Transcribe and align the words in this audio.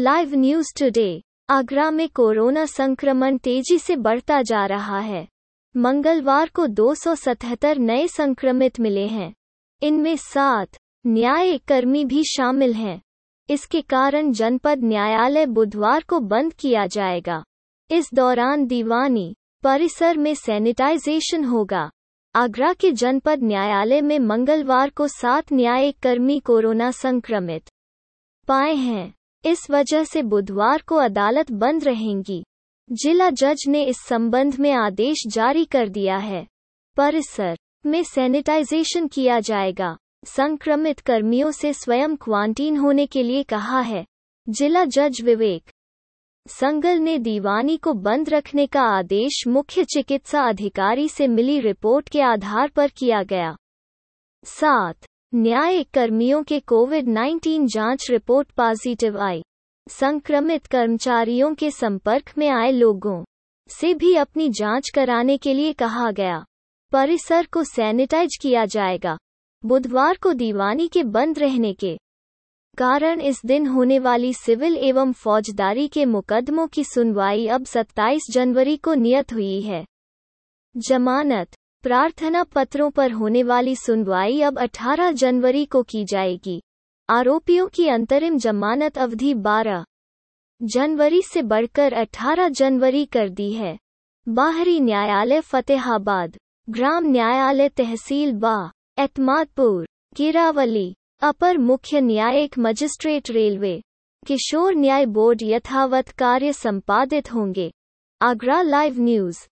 Live 0.00 0.34
news 0.34 0.66
today 0.78 1.22
Agra 1.50 1.90
में 1.90 2.08
corona 2.08 2.66
संक्रमण 2.66 3.38
तेज़ी 3.38 3.78
से 3.78 3.96
बढ़ता 3.96 4.42
जा 4.42 4.66
रहा 4.66 4.98
है। 4.98 5.28
मंगलवार 5.76 6.48
को 6.48 6.66
277 6.66 7.78
नए 7.78 8.08
संक्रमित 8.08 8.80
मिले 8.80 9.06
हैं। 9.06 9.34
इनमें 9.82 10.16
सात 10.16 10.68
न्यायिक 11.06 11.64
कर्मी 11.64 12.04
भी 12.04 12.24
शामिल 12.24 12.72
हैं। 12.72 13.02
इसके 13.50 13.80
कारण 13.80 14.32
जनपद 14.32 14.78
न्यायालय 14.84 15.46
बुधवार 15.46 16.04
को 16.08 16.20
बंद 16.20 16.52
किया 16.52 16.86
जाएगा। 16.86 17.44
इस 17.90 18.10
दौरान 18.14 18.66
दीवानी 18.66 19.36
परिसर 19.62 20.16
में 20.16 20.34
सैनिटाइजेशन 20.34 21.44
होगा। 21.44 21.90
आगरा 22.34 22.72
के 22.72 22.92
जनपद 22.92 23.42
न्यायालय 23.42 24.00
में 24.00 24.18
मंगलवार 24.18 24.90
को 24.90 25.08
सात 25.08 25.52
न्यायिक 25.52 25.98
कर्मी 25.98 26.40
कोरोना 26.40 26.90
संक्रमित 26.90 27.70
पाए 28.48 28.74
हैं। 28.74 29.17
इस 29.44 29.70
वजह 29.70 30.04
से 30.04 30.22
बुधवार 30.22 30.82
को 30.86 30.96
अदालत 30.96 31.52
बंद 31.52 31.84
रहेंगी। 31.84 32.44
जिला 32.92 33.30
जज 33.30 33.64
ने 33.68 33.84
इस 33.84 33.96
संबंध 33.98 34.58
में 34.60 34.72
आदेश 34.72 35.22
जारी 35.26 35.64
कर 35.64 35.88
दिया 35.88 36.16
है। 36.16 36.46
परिसर 36.96 37.56
में 37.86 38.02
सैनिटाइजेशन 38.02 39.08
किया 39.08 39.40
जाएगा। 39.40 39.96
संक्रमित 40.24 41.00
कर्मियों 41.00 41.50
से 41.50 41.72
स्वयं 41.72 42.16
क्वारंटीन 42.16 42.76
होने 42.76 43.06
के 43.06 43.22
लिए 43.22 43.42
कहा 43.42 43.80
है। 43.80 44.04
जिला 44.48 44.84
जज 44.84 45.20
विवेक 45.22 45.70
संगल 46.46 46.98
ने 46.98 47.18
दीवानी 47.18 47.76
को 47.76 47.92
बंद 47.92 48.30
रखने 48.30 48.66
का 48.66 48.82
आदेश 48.82 49.44
मुख्य 49.48 49.84
चिकित्सा 49.84 50.42
अधिकारी 50.42 51.08
से 51.08 51.26
मिली 51.26 51.60
रिपोर्ट 51.60 52.08
के 52.08 52.20
आधार 52.20 52.68
पर 52.68 52.88
किया 52.88 53.22
गया। 53.22 53.56
सात 54.44 55.06
न्यायिक 55.34 55.90
कर्मियों 55.90 56.42
के 56.42 56.60
कोविड 56.60 57.08
19 57.08 57.66
जाँच 57.66 58.06
रिपोर्ट 58.10 58.50
पॉजिटिव 58.50 59.18
आई। 59.20 59.42
संक्रमित 59.88 60.66
कर्मचारियों 60.66 61.54
के 61.54 61.70
संपर्क 61.70 62.32
में 62.38 62.48
आए 62.48 62.70
लोगों 62.70 63.24
से 63.70 63.94
भी 63.94 64.14
अपनी 64.16 64.48
जाँच 64.48 64.88
कराने 64.94 65.36
के 65.36 65.54
लिए 65.54 65.72
कहा 65.72 66.10
गया। 66.10 66.44
परिसर 66.92 67.46
को 67.52 67.64
सैनिटाइज 67.64 68.38
किया 68.42 68.64
जाएगा। 68.64 69.16
बुधवार 69.64 70.18
को 70.22 70.32
दीवानी 70.32 70.88
के 70.88 71.02
बंद 71.02 71.38
रहने 71.38 71.72
के 71.72 71.96
कारण 72.78 73.20
इस 73.20 73.40
दिन 73.46 73.66
होने 73.66 73.98
वाली 73.98 74.32
सिविल 74.34 74.76
एवं 74.76 75.12
फौजदारी 75.12 75.88
के 75.88 76.04
मुकदमों 76.04 76.66
की 76.66 76.84
सुनवाई 76.84 77.46
अब 77.46 77.64
27 77.64 78.30
जनवरी 78.30 78.76
को 78.76 78.94
नियत 78.94 79.32
हुई 79.32 79.60
है। 79.60 79.84
जमानत 80.76 81.48
प्रार्थना 81.88 82.44
पत्रों 82.44 82.90
पर 82.90 83.12
होने 83.12 83.42
वाली 83.42 83.76
सुनवाई 83.76 84.40
अब 84.40 84.58
18 84.58 85.12
जनवरी 85.12 85.64
को 85.64 85.82
की 85.82 86.04
जाएगी। 86.04 86.62
आरोपियों 87.10 87.66
की 87.66 87.88
अंतरिम 87.88 88.38
जमानत 88.38 88.98
अवधि 88.98 89.34
12 89.34 89.84
जनवरी 90.62 91.22
से 91.22 91.42
बढ़कर 91.42 91.92
18 91.92 92.48
जनवरी 92.48 93.04
कर 93.04 93.28
दी 93.28 93.52
है। 93.52 93.78
बाहरी 94.28 94.80
न्यायालय 94.80 95.40
फतेहाबाद, 95.40 96.36
ग्राम 96.70 97.04
न्यायालय 97.04 97.68
तहसील 97.68 98.32
बा, 98.32 98.72
एतमादपुर, 98.98 99.86
किरावली, 100.16 100.96
अपर 101.20 101.58
मुख्य 101.58 102.00
न्यायिक 102.00 102.58
मजिस्ट्रेट 102.58 103.30
रेलवे, 103.30 103.82
किशोर 104.26 104.74
न्याय 104.74 105.06
बोर्ड 105.06 105.38
यथावत 105.42 106.08
कार्य 106.08 106.52
संपादित 106.52 107.34
होंगे। 107.34 107.72
Agra 108.22 108.62
live 108.62 109.00
news. 109.00 109.48